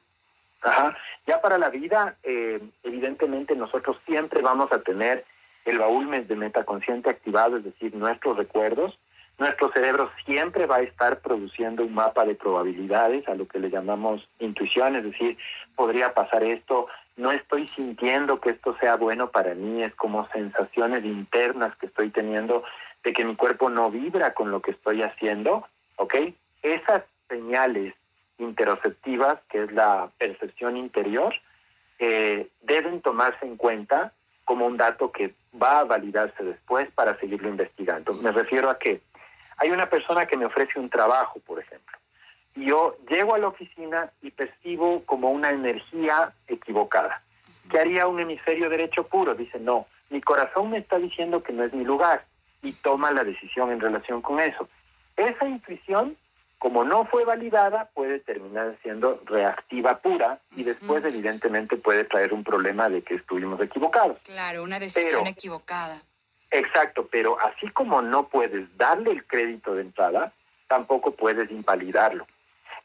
Ajá. 0.61 0.97
Ya 1.25 1.41
para 1.41 1.57
la 1.57 1.69
vida, 1.69 2.17
eh, 2.23 2.59
evidentemente 2.83 3.55
nosotros 3.55 3.97
siempre 4.05 4.41
vamos 4.41 4.71
a 4.71 4.81
tener 4.81 5.25
el 5.65 5.79
baúl 5.79 6.09
de 6.27 6.35
metaconsciente 6.35 7.09
activado, 7.09 7.57
es 7.57 7.63
decir, 7.63 7.93
nuestros 7.95 8.37
recuerdos. 8.37 8.97
Nuestro 9.37 9.71
cerebro 9.71 10.11
siempre 10.25 10.65
va 10.65 10.77
a 10.77 10.81
estar 10.81 11.19
produciendo 11.19 11.83
un 11.83 11.93
mapa 11.93 12.25
de 12.25 12.35
probabilidades, 12.35 13.27
a 13.29 13.35
lo 13.35 13.47
que 13.47 13.59
le 13.59 13.69
llamamos 13.69 14.27
intuición, 14.39 14.97
es 14.97 15.03
decir, 15.03 15.37
podría 15.75 16.13
pasar 16.13 16.43
esto, 16.43 16.87
no 17.15 17.31
estoy 17.31 17.67
sintiendo 17.69 18.41
que 18.41 18.49
esto 18.51 18.75
sea 18.79 18.95
bueno 18.95 19.29
para 19.29 19.53
mí, 19.53 19.83
es 19.83 19.95
como 19.95 20.27
sensaciones 20.29 21.05
internas 21.05 21.75
que 21.77 21.85
estoy 21.85 22.09
teniendo 22.09 22.63
de 23.03 23.13
que 23.13 23.23
mi 23.23 23.35
cuerpo 23.35 23.69
no 23.69 23.89
vibra 23.91 24.33
con 24.33 24.51
lo 24.51 24.61
que 24.61 24.71
estoy 24.71 25.03
haciendo, 25.03 25.65
¿ok? 25.95 26.15
Esas 26.61 27.03
señales 27.29 27.93
interoceptivas, 28.39 29.39
que 29.49 29.63
es 29.63 29.71
la 29.71 30.09
percepción 30.17 30.77
interior, 30.77 31.33
eh, 31.99 32.47
deben 32.61 33.01
tomarse 33.01 33.45
en 33.45 33.57
cuenta 33.57 34.13
como 34.45 34.65
un 34.65 34.77
dato 34.77 35.11
que 35.11 35.33
va 35.61 35.79
a 35.79 35.83
validarse 35.83 36.43
después 36.43 36.89
para 36.91 37.19
seguirlo 37.19 37.49
investigando. 37.49 38.13
Me 38.13 38.31
refiero 38.31 38.69
a 38.69 38.79
que 38.79 39.01
hay 39.57 39.71
una 39.71 39.89
persona 39.89 40.25
que 40.25 40.37
me 40.37 40.45
ofrece 40.45 40.79
un 40.79 40.89
trabajo, 40.89 41.39
por 41.45 41.59
ejemplo, 41.59 41.97
y 42.55 42.65
yo 42.65 42.97
llego 43.09 43.35
a 43.35 43.37
la 43.37 43.49
oficina 43.49 44.11
y 44.21 44.31
percibo 44.31 45.03
como 45.05 45.29
una 45.29 45.51
energía 45.51 46.33
equivocada. 46.47 47.21
¿Qué 47.69 47.79
haría 47.79 48.07
un 48.07 48.19
hemisferio 48.19 48.69
derecho 48.69 49.05
puro? 49.05 49.35
Dice, 49.35 49.59
no, 49.59 49.85
mi 50.09 50.21
corazón 50.21 50.71
me 50.71 50.79
está 50.79 50.97
diciendo 50.97 51.43
que 51.43 51.53
no 51.53 51.63
es 51.63 51.73
mi 51.73 51.83
lugar 51.83 52.25
y 52.63 52.73
toma 52.73 53.11
la 53.11 53.23
decisión 53.23 53.71
en 53.71 53.79
relación 53.79 54.21
con 54.21 54.39
eso. 54.39 54.67
Esa 55.15 55.47
intuición 55.47 56.17
como 56.59 56.83
no 56.83 57.05
fue 57.05 57.23
validada, 57.23 57.89
puede 57.93 58.19
terminar 58.19 58.77
siendo 58.83 59.21
reactiva 59.25 59.99
pura 59.99 60.39
y 60.55 60.63
después 60.63 61.03
evidentemente 61.05 61.77
puede 61.77 62.03
traer 62.03 62.33
un 62.33 62.43
problema 62.43 62.89
de 62.89 63.01
que 63.01 63.15
estuvimos 63.15 63.61
equivocados. 63.61 64.21
Claro, 64.23 64.63
una 64.63 64.77
decisión 64.77 65.25
equivocada. 65.25 66.01
Exacto, 66.51 67.07
pero 67.09 67.39
así 67.39 67.69
como 67.69 68.01
no 68.01 68.27
puedes 68.27 68.77
darle 68.77 69.11
el 69.11 69.25
crédito 69.25 69.73
de 69.73 69.83
entrada, 69.83 70.33
tampoco 70.67 71.11
puedes 71.11 71.49
invalidarlo. 71.49 72.27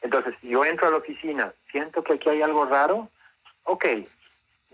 Entonces, 0.01 0.35
si 0.39 0.49
yo 0.49 0.63
entro 0.63 0.87
a 0.87 0.91
la 0.91 0.97
oficina, 0.97 1.53
siento 1.69 2.01
que 2.01 2.13
aquí 2.13 2.29
hay 2.29 2.41
algo 2.41 2.65
raro, 2.65 3.09
ok, 3.63 3.85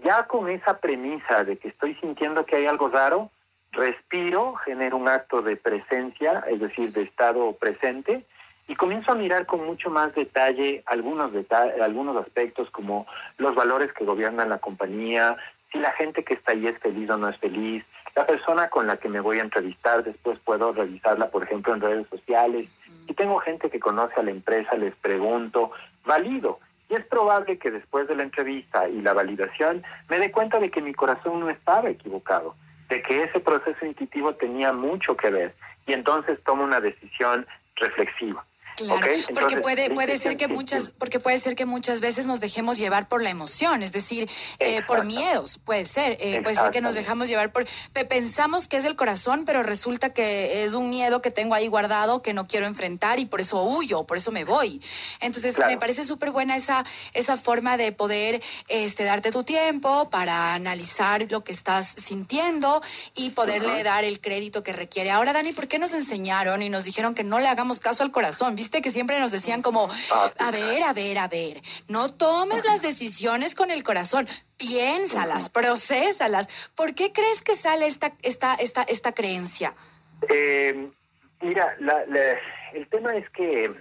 ya 0.03 0.27
con 0.27 0.50
esa 0.50 0.79
premisa 0.79 1.43
de 1.43 1.58
que 1.58 1.70
estoy 1.70 1.96
sintiendo 1.96 2.46
que 2.46 2.58
hay 2.58 2.67
algo 2.67 2.89
raro, 2.89 3.31
respiro, 3.72 4.55
genero 4.55 4.98
un 4.98 5.08
acto 5.08 5.41
de 5.41 5.55
presencia, 5.55 6.43
es 6.50 6.60
decir, 6.60 6.91
de 6.91 7.03
estado 7.03 7.53
presente, 7.53 8.25
y 8.72 8.75
comienzo 8.75 9.12
a 9.12 9.16
mirar 9.16 9.46
con 9.48 9.66
mucho 9.66 9.90
más 9.90 10.16
detalle 10.16 10.82
algunos, 10.86 11.34
algunos 11.82 12.16
aspectos 12.16 12.72
como 12.72 13.06
los 13.38 13.54
valores 13.54 13.92
que 13.92 14.06
gobiernan 14.06 14.48
la 14.48 14.60
compañía, 14.60 15.36
si 15.74 15.78
la 15.78 15.92
gente 15.92 16.24
que 16.24 16.36
está 16.36 16.54
ahí 16.54 16.68
es 16.68 16.80
feliz 16.80 17.10
o 17.10 17.18
no 17.18 17.28
es 17.28 17.38
feliz, 17.38 17.84
la 18.16 18.25
persona 18.25 18.70
con 18.70 18.88
la 18.88 18.96
que 18.96 19.10
me 19.10 19.20
voy 19.20 19.40
a 19.40 19.44
entrevistar, 19.44 20.06
después 20.06 20.40
puedo 20.40 20.72
revisarla, 20.72 21.30
por 21.32 21.44
ejemplo, 21.44 21.74
en 21.74 21.82
redes 21.82 22.08
sociales. 22.08 22.70
Si 23.08 23.13
tengo 23.13 23.40
gente 23.40 23.70
que 23.70 23.82
conoce 23.82 24.18
a 24.18 24.24
la 24.24 24.32
empresa, 24.32 24.74
les 24.78 24.96
pregunto, 24.96 25.74
valido. 26.06 26.60
Y 26.88 26.96
es 26.96 27.06
probable 27.08 27.58
que 27.58 27.72
después 27.72 28.08
de 28.08 28.16
la 28.16 28.24
entrevista 28.24 28.88
y 28.88 29.01
la 29.01 29.12
validación 29.12 29.84
me 30.08 30.18
dé 30.18 30.32
cuenta 30.32 30.60
de 30.60 30.72
que 30.72 30.82
mi 30.82 30.94
corazón 30.94 31.42
no 31.42 31.50
estaba 31.50 31.90
equivocado, 31.90 32.56
de 32.88 33.01
que 33.01 33.24
ese 33.24 33.42
proceso 33.42 33.86
intuitivo 33.86 34.34
tenía 34.36 34.72
mucho 34.72 35.18
que 35.18 35.30
ver. 35.30 35.56
Y 35.88 35.92
entonces 35.92 36.42
tomo 36.46 36.63
una 36.63 36.80
decisión 36.80 37.46
reflexiva. 37.75 38.46
Claro, 38.75 39.08
porque 39.34 39.58
puede 39.58 39.90
puede 39.92 40.18
ser 40.18 40.38
que 40.38 40.48
muchas 40.48 40.92
porque 40.92 41.20
puede 41.20 41.40
ser 41.40 41.56
que 41.56 41.66
muchas 41.66 42.01
veces 42.01 42.25
nos 42.25 42.40
dejemos 42.40 42.78
llevar 42.78 43.08
por 43.08 43.22
la 43.22 43.30
emoción, 43.30 43.84
es 43.84 43.92
decir, 43.92 44.30
eh, 44.60 44.82
por 44.88 45.06
miedos, 45.06 45.60
puede 45.63 45.86
ser, 45.86 46.18
eh, 46.20 46.42
puede 46.42 46.56
ser 46.56 46.72
que 46.72 46.82
nos 46.82 46.96
dejamos 46.96 47.28
llevar 47.28 47.51
por 47.51 47.66
pensamos 48.10 48.68
que 48.68 48.78
es 48.78 48.86
el 48.86 48.96
corazón, 48.96 49.44
pero 49.46 49.63
resulta 49.63 50.13
que 50.13 50.63
es 50.63 50.74
un 50.74 50.90
miedo 50.90 51.22
que 51.22 51.32
tengo 51.32 51.54
ahí 51.54 51.68
guardado 51.68 52.22
que 52.22 52.34
no 52.34 52.48
quiero 52.48 52.66
enfrentar 52.66 53.20
y 53.20 53.25
por 53.25 53.42
eso 53.42 53.63
huyo, 53.63 54.06
por 54.06 54.18
eso 54.18 54.32
me 54.32 54.44
voy. 54.44 54.82
Entonces, 55.20 55.58
me 55.68 55.78
parece 55.78 56.04
súper 56.04 56.32
buena 56.32 56.56
esa 56.56 56.84
esa 57.13 57.38
forma 57.38 57.78
de 57.78 57.92
poder 57.92 58.42
este 58.68 59.04
darte 59.04 59.32
tu 59.32 59.44
tiempo 59.44 60.10
para 60.10 60.54
analizar 60.54 61.28
lo 61.30 61.44
que 61.44 61.51
estás 61.51 61.88
sintiendo 61.88 62.82
y 63.16 63.32
poderle 63.32 63.84
dar 63.84 64.04
el 64.04 64.20
crédito 64.20 64.63
que 64.63 64.74
requiere. 64.74 65.12
Ahora, 65.12 65.34
Dani, 65.34 65.51
¿por 65.51 65.68
qué 65.68 65.80
nos 65.80 65.94
enseñaron 65.94 66.62
y 66.62 66.70
nos 66.70 66.86
dijeron 66.86 67.13
que 67.13 67.24
no 67.24 67.40
le 67.40 67.48
hagamos 67.48 67.80
caso 67.80 68.04
al 68.04 68.12
corazón? 68.12 68.56
Viste 68.62 68.84
que 68.84 68.91
siempre 68.91 69.20
nos 69.20 69.32
decían 69.32 69.63
como, 69.63 69.89
ah, 70.13 70.32
a 70.38 70.51
ver, 70.51 70.84
a 70.84 70.94
ver, 70.94 71.18
a 71.18 71.27
ver, 71.27 71.62
no 71.88 72.13
tomes 72.13 72.63
las 72.63 72.84
decisiones 72.84 73.56
con 73.56 73.72
el 73.72 73.82
corazón, 73.82 74.27
piénsalas, 74.58 75.50
procesalas. 75.50 76.70
¿Por 76.75 76.94
qué 76.94 77.12
crees 77.12 77.41
que 77.41 77.56
sale 77.56 77.88
esta, 77.88 78.13
esta, 78.22 78.53
esta, 78.53 78.84
esta 78.84 79.13
creencia? 79.13 79.74
Eh, 80.30 80.91
mira, 81.41 81.75
el 82.74 82.88
tema 82.88 83.15
es 83.15 83.27
que 83.32 83.72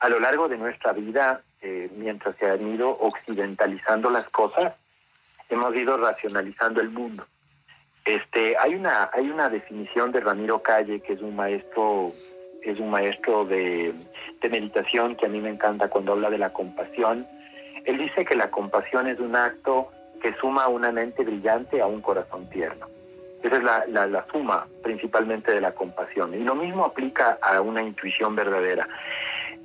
a 0.00 0.08
lo 0.08 0.18
largo 0.18 0.48
de 0.48 0.58
nuestra 0.58 0.92
vida, 0.92 1.42
eh, 1.62 1.88
mientras 1.96 2.34
se 2.38 2.46
han 2.50 2.66
ido 2.74 2.90
occidentalizando 2.90 4.10
las 4.10 4.28
cosas, 4.30 4.74
hemos 5.48 5.72
ido 5.76 5.96
racionalizando 5.98 6.80
el 6.80 6.90
mundo. 6.90 7.24
Este, 8.04 8.56
hay 8.58 8.74
una, 8.74 9.08
hay 9.12 9.30
una 9.30 9.48
definición 9.48 10.10
de 10.10 10.18
Ramiro 10.18 10.60
Calle, 10.62 11.00
que 11.00 11.12
es 11.12 11.20
un 11.20 11.36
maestro 11.36 12.12
es 12.70 12.80
un 12.80 12.90
maestro 12.90 13.44
de, 13.44 13.94
meditación 14.48 15.16
que 15.16 15.26
a 15.26 15.28
mí 15.28 15.40
me 15.40 15.50
encanta 15.50 15.88
cuando 15.88 16.12
habla 16.12 16.30
de 16.30 16.38
la 16.38 16.52
compasión. 16.52 17.26
Él 17.84 17.98
dice 17.98 18.24
que 18.24 18.36
la 18.36 18.48
compasión 18.50 19.08
es 19.08 19.18
un 19.18 19.34
acto 19.34 19.88
que 20.22 20.32
suma 20.34 20.68
una 20.68 20.92
mente 20.92 21.24
brillante 21.24 21.80
a 21.80 21.86
un 21.86 22.00
corazón 22.00 22.48
tierno. 22.48 22.86
Esa 23.42 23.56
es 23.56 23.92
la, 23.92 24.26
suma 24.30 24.66
principalmente 24.82 25.50
de 25.50 25.60
la 25.60 25.72
compasión. 25.72 26.32
Y 26.34 26.44
lo 26.44 26.54
mismo 26.54 26.84
aplica 26.84 27.38
a 27.42 27.60
una 27.60 27.82
intuición 27.82 28.36
verdadera. 28.36 28.88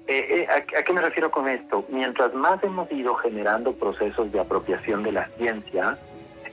Eh, 0.07 0.47
eh, 0.47 0.47
¿a, 0.49 0.83
qué 0.83 0.93
me 0.93 1.01
refiero 1.01 1.29
con 1.29 1.47
esto? 1.47 1.85
Mientras 1.89 2.33
más 2.33 2.63
hemos 2.63 2.91
ido 2.91 3.15
generando 3.15 3.73
procesos 3.73 4.31
de 4.31 4.39
apropiación 4.39 5.03
de 5.03 5.11
la 5.11 5.27
ciencia, 5.37 5.97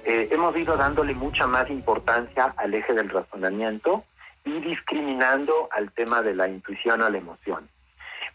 eh, 0.05 0.29
hemos 0.31 0.57
ido 0.57 0.77
dándole 0.77 1.15
mucha 1.15 1.47
más 1.47 1.69
importancia 1.71 2.55
al 2.57 2.75
eje 2.75 2.93
del 2.93 3.09
razonamiento 3.09 4.05
y 4.49 4.61
discriminando 4.61 5.69
al 5.73 5.93
tema 5.93 6.23
de 6.23 6.35
la 6.35 6.49
intuición 6.49 7.03
o 7.03 7.11
la 7.11 7.19
emoción. 7.19 7.69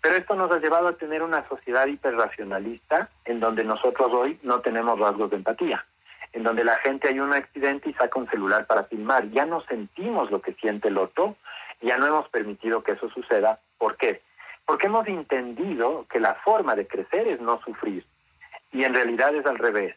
Pero 0.01 0.15
esto 0.15 0.35
nos 0.35 0.51
ha 0.51 0.59
llevado 0.59 0.89
a 0.89 0.97
tener 0.97 1.23
una 1.23 1.47
sociedad 1.47 1.87
hiperracionalista 1.87 3.09
en 3.25 3.39
donde 3.39 3.63
nosotros 3.63 4.11
hoy 4.13 4.37
no 4.43 4.59
tenemos 4.59 4.99
rasgos 4.99 5.31
de 5.31 5.37
empatía, 5.37 5.85
en 6.33 6.43
donde 6.43 6.63
la 6.63 6.77
gente 6.77 7.07
hay 7.09 7.19
un 7.19 7.33
accidente 7.33 7.89
y 7.89 7.93
saca 7.93 8.19
un 8.19 8.29
celular 8.29 8.67
para 8.67 8.83
filmar. 8.83 9.29
Ya 9.31 9.45
no 9.45 9.61
sentimos 9.61 10.29
lo 10.29 10.41
que 10.41 10.53
siente 10.53 10.89
el 10.89 10.97
otro, 10.97 11.35
ya 11.81 11.97
no 11.97 12.05
hemos 12.05 12.29
permitido 12.29 12.83
que 12.83 12.91
eso 12.91 13.09
suceda. 13.09 13.59
¿Por 13.77 13.97
qué? 13.97 14.21
Porque 14.65 14.87
hemos 14.87 15.07
entendido 15.07 16.05
que 16.09 16.19
la 16.19 16.35
forma 16.35 16.75
de 16.75 16.87
crecer 16.87 17.27
es 17.27 17.41
no 17.41 17.59
sufrir. 17.61 18.05
Y 18.71 18.83
en 18.83 18.93
realidad 18.93 19.33
es 19.35 19.45
al 19.45 19.57
revés. 19.57 19.95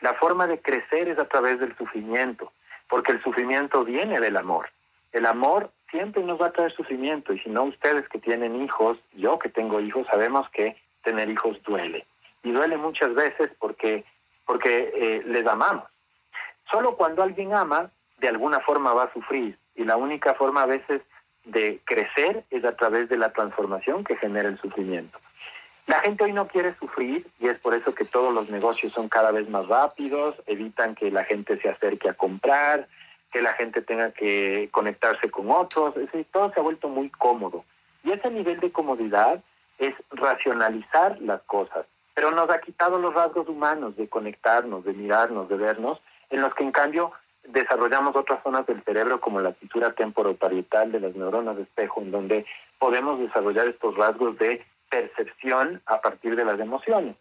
La 0.00 0.14
forma 0.14 0.46
de 0.46 0.60
crecer 0.60 1.08
es 1.08 1.18
a 1.18 1.26
través 1.26 1.60
del 1.60 1.76
sufrimiento, 1.76 2.52
porque 2.88 3.12
el 3.12 3.22
sufrimiento 3.22 3.84
viene 3.84 4.20
del 4.20 4.36
amor. 4.36 4.68
El 5.14 5.26
amor 5.26 5.70
siempre 5.92 6.24
nos 6.24 6.42
va 6.42 6.48
a 6.48 6.52
traer 6.52 6.72
sufrimiento 6.72 7.32
y 7.32 7.38
si 7.38 7.48
no 7.48 7.62
ustedes 7.62 8.08
que 8.08 8.18
tienen 8.18 8.60
hijos, 8.60 8.98
yo 9.12 9.38
que 9.38 9.48
tengo 9.48 9.80
hijos, 9.80 10.08
sabemos 10.08 10.50
que 10.50 10.76
tener 11.04 11.30
hijos 11.30 11.62
duele. 11.62 12.04
Y 12.42 12.50
duele 12.50 12.76
muchas 12.76 13.14
veces 13.14 13.52
porque, 13.60 14.04
porque 14.44 14.92
eh, 14.92 15.22
les 15.24 15.46
amamos. 15.46 15.84
Solo 16.68 16.96
cuando 16.96 17.22
alguien 17.22 17.54
ama, 17.54 17.92
de 18.18 18.28
alguna 18.28 18.58
forma 18.58 18.92
va 18.92 19.04
a 19.04 19.12
sufrir. 19.12 19.56
Y 19.76 19.84
la 19.84 19.96
única 19.96 20.34
forma 20.34 20.64
a 20.64 20.66
veces 20.66 21.00
de 21.44 21.80
crecer 21.84 22.42
es 22.50 22.64
a 22.64 22.74
través 22.74 23.08
de 23.08 23.16
la 23.16 23.32
transformación 23.32 24.02
que 24.02 24.16
genera 24.16 24.48
el 24.48 24.58
sufrimiento. 24.58 25.20
La 25.86 26.00
gente 26.00 26.24
hoy 26.24 26.32
no 26.32 26.48
quiere 26.48 26.74
sufrir 26.74 27.24
y 27.38 27.46
es 27.46 27.60
por 27.60 27.72
eso 27.72 27.94
que 27.94 28.04
todos 28.04 28.34
los 28.34 28.50
negocios 28.50 28.92
son 28.92 29.08
cada 29.08 29.30
vez 29.30 29.48
más 29.48 29.68
rápidos, 29.68 30.42
evitan 30.46 30.96
que 30.96 31.12
la 31.12 31.22
gente 31.22 31.56
se 31.60 31.68
acerque 31.68 32.08
a 32.08 32.14
comprar, 32.14 32.88
que 33.34 33.42
la 33.42 33.54
gente 33.54 33.82
tenga 33.82 34.12
que 34.12 34.68
conectarse 34.70 35.28
con 35.28 35.50
otros, 35.50 35.96
es 35.96 36.06
decir, 36.06 36.24
todo 36.32 36.52
se 36.52 36.60
ha 36.60 36.62
vuelto 36.62 36.88
muy 36.88 37.10
cómodo. 37.10 37.64
Y 38.04 38.12
ese 38.12 38.30
nivel 38.30 38.60
de 38.60 38.70
comodidad 38.70 39.42
es 39.78 39.92
racionalizar 40.12 41.20
las 41.20 41.42
cosas, 41.42 41.84
pero 42.14 42.30
nos 42.30 42.48
ha 42.48 42.60
quitado 42.60 42.96
los 42.96 43.12
rasgos 43.12 43.48
humanos 43.48 43.96
de 43.96 44.08
conectarnos, 44.08 44.84
de 44.84 44.92
mirarnos, 44.92 45.48
de 45.48 45.56
vernos, 45.56 46.00
en 46.30 46.42
los 46.42 46.54
que 46.54 46.62
en 46.62 46.70
cambio 46.70 47.10
desarrollamos 47.48 48.14
otras 48.14 48.40
zonas 48.44 48.68
del 48.68 48.84
cerebro 48.84 49.20
como 49.20 49.40
la 49.40 49.52
fisura 49.52 49.92
temporoparietal 49.94 50.92
de 50.92 51.00
las 51.00 51.16
neuronas 51.16 51.56
de 51.56 51.64
espejo, 51.64 52.02
en 52.02 52.12
donde 52.12 52.46
podemos 52.78 53.18
desarrollar 53.18 53.66
estos 53.66 53.96
rasgos 53.96 54.38
de 54.38 54.64
percepción 54.88 55.82
a 55.86 56.00
partir 56.00 56.36
de 56.36 56.44
las 56.44 56.60
emociones. 56.60 57.16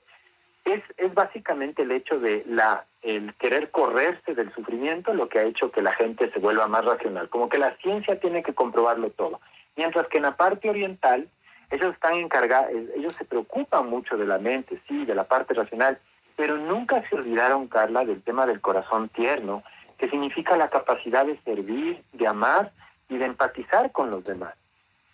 Es, 0.66 0.82
es 0.98 1.14
básicamente 1.14 1.82
el 1.82 1.92
hecho 1.92 2.20
de 2.20 2.44
la 2.48 2.86
el 3.04 3.34
querer 3.36 3.70
correrse 3.70 4.34
del 4.34 4.54
sufrimiento 4.54 5.14
lo 5.14 5.28
que 5.28 5.40
ha 5.40 5.44
hecho 5.44 5.72
que 5.72 5.82
la 5.82 5.94
gente 5.94 6.32
se 6.32 6.40
vuelva 6.40 6.68
más 6.68 6.86
racional, 6.86 7.30
como 7.30 7.50
que 7.50 7.58
la 7.58 7.76
ciencia 7.78 8.20
tiene 8.20 8.44
que 8.44 8.54
comprobarlo 8.54 9.10
todo. 9.10 9.42
Mientras 9.76 10.08
que 10.08 10.18
en 10.18 10.24
la 10.24 10.38
parte 10.38 10.70
oriental, 10.70 11.28
ellos 11.70 11.94
están 11.94 12.14
encargados, 12.14 12.72
ellos 12.96 13.14
se 13.14 13.26
preocupan 13.26 13.90
mucho 13.90 14.16
de 14.16 14.26
la 14.26 14.38
mente, 14.38 14.80
sí, 14.88 15.06
de 15.06 15.16
la 15.16 15.26
parte 15.26 15.54
racional, 15.54 16.00
pero 16.36 16.58
nunca 16.58 17.08
se 17.10 17.16
olvidaron, 17.16 17.68
Carla, 17.68 18.06
del 18.06 18.22
tema 18.22 18.46
del 18.46 18.62
corazón 18.62 19.10
tierno, 19.10 19.64
que 19.98 20.10
significa 20.10 20.56
la 20.56 20.70
capacidad 20.70 21.26
de 21.26 21.38
servir, 21.44 22.02
de 22.14 22.28
amar 22.28 22.72
y 23.10 23.18
de 23.18 23.26
empatizar 23.26 23.92
con 23.92 24.12
los 24.12 24.24
demás. 24.24 24.54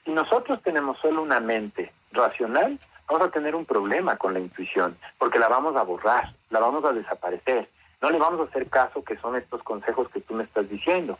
Si 0.06 0.12
nosotros 0.12 0.62
tenemos 0.62 0.98
solo 1.00 1.22
una 1.22 1.40
mente 1.40 1.92
racional, 2.12 2.80
vamos 3.10 3.28
a 3.28 3.32
tener 3.32 3.56
un 3.56 3.66
problema 3.66 4.18
con 4.18 4.34
la 4.34 4.40
intuición, 4.40 4.98
porque 5.18 5.40
la 5.40 5.48
vamos 5.48 5.76
a 5.76 5.84
borrar, 5.84 6.34
la 6.50 6.60
vamos 6.60 6.86
a 6.86 6.94
desaparecer. 6.94 7.68
No 8.02 8.10
le 8.10 8.20
vamos 8.20 8.40
a 8.40 8.44
hacer 8.44 8.70
caso 8.70 9.04
que 9.04 9.18
son 9.18 9.36
estos 9.36 9.62
consejos 9.64 10.08
que 10.10 10.22
tú 10.22 10.36
me 10.36 10.44
estás 10.44 10.70
diciendo. 10.70 11.18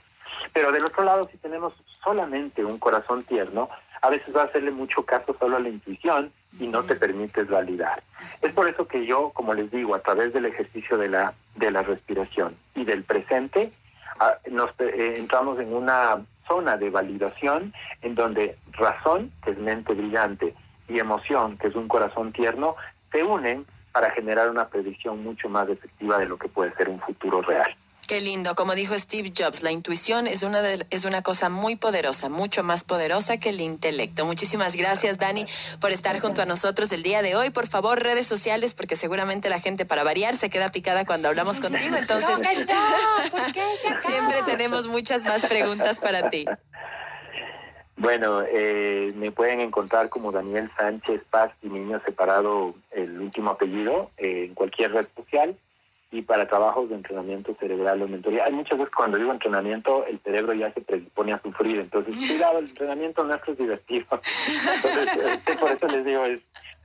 Pero 0.54 0.72
del 0.72 0.86
otro 0.86 1.04
lado, 1.04 1.28
si 1.30 1.38
tenemos 1.38 1.74
solamente 2.04 2.64
un 2.64 2.78
corazón 2.78 3.24
tierno, 3.24 3.70
a 4.02 4.10
veces 4.10 4.36
va 4.36 4.44
a 4.44 4.46
hacerle 4.46 4.72
mucho 4.72 5.04
caso 5.04 5.36
solo 5.38 5.58
a 5.58 5.60
la 5.60 5.70
intuición 5.70 6.32
y 6.60 6.68
no 6.68 6.84
te 6.84 6.96
permites 6.96 7.50
validar. 7.50 8.02
Es 8.42 8.54
por 8.54 8.70
eso 8.70 8.88
que 8.88 9.06
yo, 9.06 9.32
como 9.32 9.54
les 9.54 9.70
digo, 9.72 9.96
a 9.96 10.02
través 10.02 10.32
del 10.32 10.46
ejercicio 10.46 10.98
de 10.98 11.10
la, 11.10 11.34
de 11.56 11.72
la 11.72 11.82
respiración 11.82 12.56
y 12.76 12.86
del 12.86 13.04
presente, 13.04 13.72
ah, 14.20 14.36
nos 14.50 14.70
eh, 14.80 15.16
entramos 15.18 15.60
en 15.60 15.74
una 15.74 16.24
zona 16.48 16.78
de 16.78 16.90
validación 16.90 17.74
en 18.02 18.16
donde 18.16 18.58
razón, 18.72 19.32
que 19.44 19.52
es 19.52 19.58
mente 19.58 19.94
brillante, 19.94 20.56
y 20.90 21.00
emoción, 21.00 21.58
que 21.58 21.68
es 21.68 21.76
un 21.76 21.88
corazón 21.88 22.32
tierno, 22.34 22.76
se 23.12 23.24
unen 23.24 23.66
para 23.92 24.12
generar 24.12 24.50
una 24.50 24.68
predicción 24.68 25.24
mucho 25.24 25.50
más 25.50 25.70
efectiva 25.70 26.18
de 26.18 26.26
lo 26.26 26.38
que 26.38 26.48
puede 26.48 26.74
ser 26.76 26.90
un 26.90 27.00
futuro 27.00 27.42
real. 27.42 27.76
Qué 28.10 28.22
lindo, 28.22 28.56
como 28.56 28.74
dijo 28.74 28.98
Steve 28.98 29.32
Jobs, 29.38 29.62
la 29.62 29.72
intuición 29.72 30.26
es 30.26 30.42
una 30.42 30.62
es 30.90 31.06
una 31.06 31.22
cosa 31.22 31.50
muy 31.50 31.76
poderosa, 31.76 32.28
mucho 32.28 32.64
más 32.64 32.84
poderosa 32.84 33.38
que 33.38 33.50
el 33.50 33.62
intelecto. 33.62 34.26
Muchísimas 34.26 34.76
gracias, 34.76 35.20
Dani, 35.20 35.46
por 35.80 35.92
estar 35.92 36.20
junto 36.20 36.42
a 36.42 36.48
nosotros 36.48 36.92
el 36.92 37.04
día 37.04 37.22
de 37.22 37.36
hoy. 37.36 37.52
Por 37.52 37.68
favor, 37.68 38.02
redes 38.02 38.26
sociales, 38.26 38.74
porque 38.74 38.96
seguramente 38.96 39.48
la 39.48 39.60
gente 39.60 39.86
para 39.86 40.04
variar 40.04 40.36
se 40.36 40.50
queda 40.50 40.72
picada 40.72 41.06
cuando 41.06 41.28
hablamos 41.28 41.60
contigo. 41.62 41.96
Entonces, 41.96 42.36
siempre 44.00 44.42
tenemos 44.44 44.88
muchas 44.88 45.24
más 45.24 45.46
preguntas 45.46 46.00
para 46.00 46.32
ti. 46.32 46.48
Bueno, 48.00 48.44
eh, 48.48 49.10
me 49.16 49.32
pueden 49.32 49.60
encontrar 49.60 50.08
como 50.08 50.32
Daniel 50.32 50.72
Sánchez 50.78 51.22
Paz 51.30 51.52
y 51.62 51.68
Niño 51.68 52.02
Separado, 52.06 52.74
el 52.92 53.20
último 53.20 53.52
apellido, 53.52 54.10
eh, 54.18 54.46
en 54.48 54.54
cualquier 54.54 54.94
red 54.94 55.08
social 55.18 55.58
y 56.10 56.22
para 56.22 56.48
trabajos 56.48 56.88
de 56.88 56.96
entrenamiento 56.96 57.54
cerebral 57.60 58.02
o 58.02 58.08
mentoría. 58.08 58.46
Hay 58.46 58.54
muchas 58.54 58.80
veces 58.80 58.94
cuando 58.96 59.18
digo 59.18 59.34
entrenamiento, 59.34 60.06
el 60.06 60.18
cerebro 60.20 60.54
ya 60.54 60.72
se 60.72 60.80
predispone 60.80 61.34
a 61.34 61.42
sufrir, 61.42 61.78
entonces 61.78 62.16
cuidado, 62.16 62.60
el 62.60 62.70
entrenamiento 62.70 63.24
no 63.26 63.36
es 63.36 63.58
divertido. 63.58 64.06
Entonces, 64.12 65.18
este, 65.18 65.58
por 65.58 65.70
eso 65.70 65.88
les 65.88 66.06
digo, 66.06 66.24
es 66.24 66.40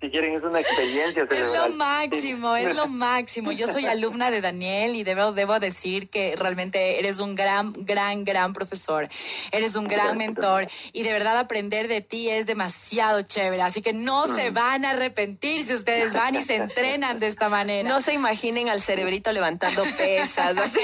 si 0.05 0.11
quieren, 0.11 0.35
es 0.35 0.43
una 0.43 0.61
experiencia 0.61 1.27
Es 1.31 1.53
lo 1.53 1.71
máximo, 1.71 2.57
es 2.57 2.75
lo 2.75 2.89
máximo. 2.89 3.53
Yo 3.53 3.67
soy 3.67 3.87
alumna 3.87 4.31
de 4.31 4.43
Daniel 4.43 4.97
y 4.97 5.03
debo, 5.03 5.33
debo 5.33 5.59
decir 5.59 6.11
que 6.11 6.37
realmente 6.37 6.99
eres 6.99 7.21
un 7.21 7.35
gran, 7.35 7.73
gran, 7.73 8.25
gran 8.25 8.53
profesor. 8.53 9.09
Eres 9.51 9.77
un 9.77 9.89
gran 9.89 10.19
mentor 10.19 10.67
y 10.93 11.03
de 11.05 11.13
verdad 11.13 11.39
aprender 11.39 11.89
de 11.89 12.03
ti 12.03 12.29
es 12.29 12.45
demasiado 12.45 13.23
chévere. 13.23 13.63
Así 13.63 13.81
que 13.81 13.95
no 13.95 14.27
se 14.27 14.51
mm. 14.51 14.55
van 14.55 14.85
a 14.85 14.91
arrepentir 14.91 15.65
si 15.65 15.73
ustedes 15.73 16.13
van 16.13 16.35
y 16.35 16.43
se 16.43 16.57
entrenan 16.57 17.19
de 17.19 17.29
esta 17.29 17.49
manera. 17.49 17.89
No 17.89 18.01
se 18.01 18.13
imaginen 18.13 18.69
al 18.69 18.83
cerebrito 18.83 19.33
levantando 19.33 19.83
pesas. 19.97 20.57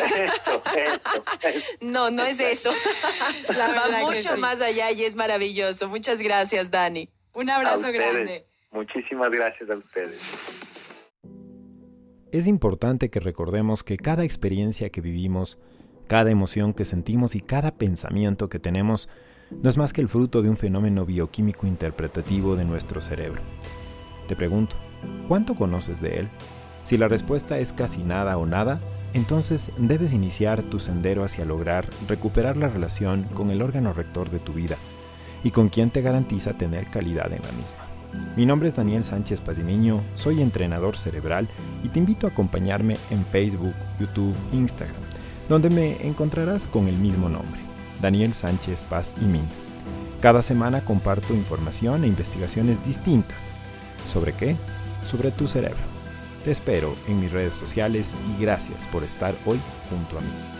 No, 1.80 2.10
no 2.10 2.24
es 2.24 2.38
eso. 2.40 2.70
Va 3.58 4.00
mucho 4.00 4.36
más 4.38 4.60
allá 4.60 4.90
y 4.92 5.04
es 5.04 5.14
maravilloso. 5.14 5.88
Muchas 5.88 6.20
gracias, 6.20 6.70
Dani. 6.70 7.08
Un 7.34 7.50
abrazo 7.50 7.92
grande. 7.92 8.49
Muchísimas 8.72 9.30
gracias 9.30 9.68
a 9.68 9.74
ustedes. 9.76 11.12
Es 12.32 12.46
importante 12.46 13.10
que 13.10 13.18
recordemos 13.18 13.82
que 13.82 13.96
cada 13.96 14.24
experiencia 14.24 14.90
que 14.90 15.00
vivimos, 15.00 15.58
cada 16.06 16.30
emoción 16.30 16.74
que 16.74 16.84
sentimos 16.84 17.34
y 17.34 17.40
cada 17.40 17.72
pensamiento 17.72 18.48
que 18.48 18.60
tenemos 18.60 19.08
no 19.50 19.68
es 19.68 19.76
más 19.76 19.92
que 19.92 20.00
el 20.00 20.08
fruto 20.08 20.42
de 20.42 20.48
un 20.48 20.56
fenómeno 20.56 21.04
bioquímico 21.04 21.66
interpretativo 21.66 22.54
de 22.54 22.64
nuestro 22.64 23.00
cerebro. 23.00 23.42
Te 24.28 24.36
pregunto, 24.36 24.76
¿cuánto 25.26 25.56
conoces 25.56 26.00
de 26.00 26.20
él? 26.20 26.28
Si 26.84 26.96
la 26.96 27.08
respuesta 27.08 27.58
es 27.58 27.72
casi 27.72 28.04
nada 28.04 28.38
o 28.38 28.46
nada, 28.46 28.80
entonces 29.12 29.72
debes 29.76 30.12
iniciar 30.12 30.62
tu 30.62 30.78
sendero 30.78 31.24
hacia 31.24 31.44
lograr 31.44 31.88
recuperar 32.06 32.56
la 32.56 32.68
relación 32.68 33.24
con 33.34 33.50
el 33.50 33.60
órgano 33.60 33.92
rector 33.92 34.30
de 34.30 34.38
tu 34.38 34.52
vida 34.52 34.76
y 35.42 35.50
con 35.50 35.68
quien 35.68 35.90
te 35.90 36.02
garantiza 36.02 36.56
tener 36.56 36.90
calidad 36.90 37.32
en 37.32 37.42
la 37.42 37.52
misma. 37.52 37.89
Mi 38.36 38.46
nombre 38.46 38.68
es 38.68 38.76
Daniel 38.76 39.04
Sánchez 39.04 39.40
Pazimiño, 39.40 40.02
soy 40.14 40.40
entrenador 40.40 40.96
cerebral 40.96 41.48
y 41.82 41.88
te 41.88 41.98
invito 41.98 42.26
a 42.26 42.30
acompañarme 42.30 42.96
en 43.10 43.24
Facebook, 43.26 43.74
YouTube, 43.98 44.36
Instagram, 44.52 45.00
donde 45.48 45.70
me 45.70 46.06
encontrarás 46.06 46.66
con 46.66 46.88
el 46.88 46.96
mismo 46.96 47.28
nombre, 47.28 47.60
Daniel 48.00 48.32
Sánchez 48.32 48.84
Paz 48.84 49.14
y 49.20 49.24
Miño. 49.24 49.48
Cada 50.20 50.42
semana 50.42 50.84
comparto 50.84 51.34
información 51.34 52.04
e 52.04 52.08
investigaciones 52.08 52.84
distintas. 52.84 53.50
¿Sobre 54.06 54.32
qué? 54.32 54.56
Sobre 55.04 55.30
tu 55.30 55.48
cerebro. 55.48 55.80
Te 56.44 56.50
espero 56.50 56.94
en 57.08 57.20
mis 57.20 57.32
redes 57.32 57.56
sociales 57.56 58.14
y 58.30 58.40
gracias 58.40 58.86
por 58.86 59.04
estar 59.04 59.34
hoy 59.46 59.58
junto 59.88 60.18
a 60.18 60.20
mí. 60.20 60.59